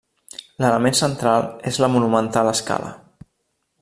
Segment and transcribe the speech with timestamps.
[0.63, 2.91] L'element central és la monumental escala.